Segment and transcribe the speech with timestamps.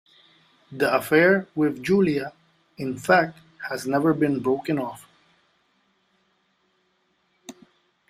[0.71, 2.33] The affair with Julia,
[2.75, 3.37] in fact,
[3.69, 5.05] has never been broken off.